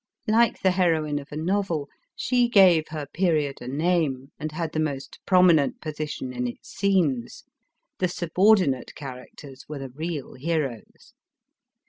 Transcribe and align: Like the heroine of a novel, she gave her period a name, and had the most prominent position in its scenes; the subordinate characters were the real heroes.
Like 0.25 0.61
the 0.63 0.71
heroine 0.71 1.19
of 1.19 1.31
a 1.31 1.35
novel, 1.37 1.87
she 2.15 2.49
gave 2.49 2.87
her 2.87 3.05
period 3.05 3.61
a 3.61 3.67
name, 3.67 4.31
and 4.39 4.51
had 4.51 4.71
the 4.71 4.79
most 4.79 5.19
prominent 5.27 5.79
position 5.79 6.33
in 6.33 6.47
its 6.47 6.69
scenes; 6.69 7.43
the 7.99 8.07
subordinate 8.07 8.95
characters 8.95 9.65
were 9.69 9.77
the 9.77 9.89
real 9.91 10.33
heroes. 10.33 11.13